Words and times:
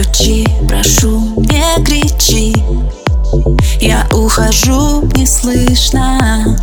Отключи, 0.00 0.46
прошу, 0.66 1.20
не 1.36 1.84
кричи. 1.84 2.54
Я 3.80 4.06
ухожу, 4.12 5.02
неслышно. 5.14 6.58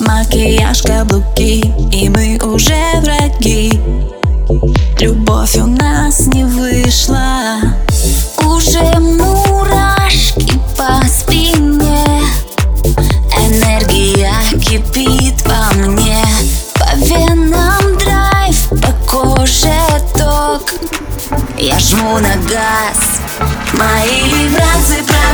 Макияж, 0.00 0.82
каблуки, 0.82 1.64
и 1.92 2.08
мы 2.08 2.40
уже 2.44 2.74
враги. 3.00 3.72
Любовь 4.98 5.56
у 5.56 5.66
нас 5.66 6.26
не 6.26 6.44
вы. 6.44 6.71
Я 21.62 21.78
жму 21.78 22.18
на 22.18 22.34
газ. 22.48 23.20
Мои 23.74 24.22
вибрации 24.30 25.00
пробивают 25.06 25.31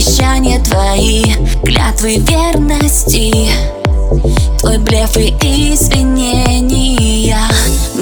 обещания 0.00 0.58
твои 0.60 1.22
Клятвы 1.62 2.16
верности. 2.16 3.50
Твой 4.58 4.78
блеф 4.78 5.14
и 5.18 5.28
извинения. 5.74 7.36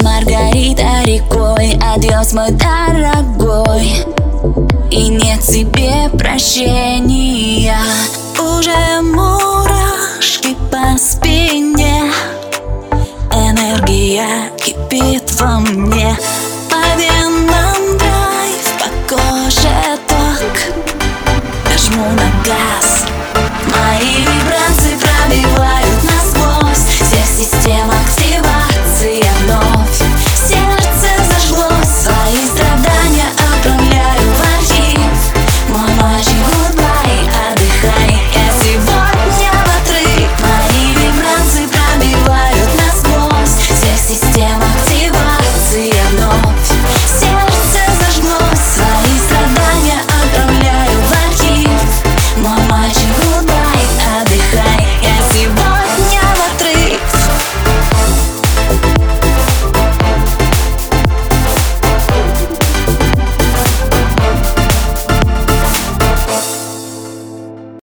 Маргарита 0.01 1.03
рекой 1.05 1.77
Адьос, 1.93 2.35
мой 2.35 2.53
дорогой. 2.53 4.05
И 4.93 5.09
нет 5.09 5.45
себе 5.45 6.09
прощения. 6.17 7.81
Уже 8.39 9.03
мурашки 9.03 10.57
по 10.71 10.97
спине. 10.97 12.13
Энергия 13.33 14.53
кипит 14.65 15.33
во 15.41 15.59
мне. 15.59 16.17